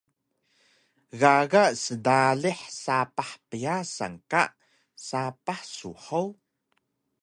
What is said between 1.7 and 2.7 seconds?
sdalih